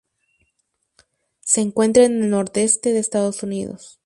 Se 1.41 1.61
encuentra 1.61 2.05
en 2.05 2.23
el 2.23 2.29
nordeste 2.31 2.91
de 2.91 2.97
Estados 2.97 3.43
Unidos. 3.43 3.99